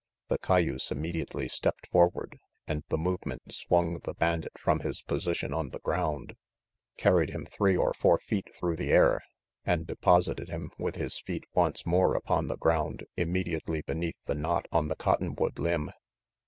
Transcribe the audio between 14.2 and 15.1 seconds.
the knot on the